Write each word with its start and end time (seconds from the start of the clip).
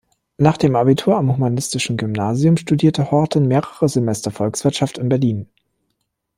Nach 0.39 0.57
dem 0.57 0.75
Abitur 0.75 1.15
am 1.15 1.31
Humanistischen 1.31 1.95
Gymnasium 1.95 2.57
studierte 2.57 3.11
Horten 3.11 3.47
mehrere 3.47 3.87
Semester 3.87 4.31
Volkswirtschaft 4.31 4.97
in 4.97 5.09
Berlin. 5.09 5.47